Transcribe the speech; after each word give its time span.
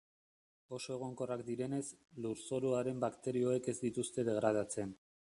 Oso 0.77 0.93
egonkorrak 0.95 1.43
direnez, 1.49 1.83
lurzoruaren 2.25 3.05
bakterioek 3.05 3.71
ez 3.75 3.77
dituzte 3.85 4.27
degradatzen. 4.31 5.01